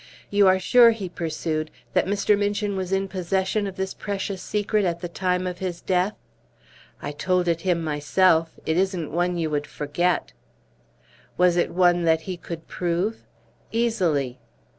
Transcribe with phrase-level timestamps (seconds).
[0.31, 2.35] "You are sure," he pursued, "that Mr.
[2.35, 6.15] Minchin was in possession of this precious secret at the time of his death?"
[7.03, 8.51] "I told it him myself.
[8.65, 10.33] It isn't one you would forget."
[11.37, 13.21] "Was it one that he could prove?"
[13.71, 14.39] "Easily."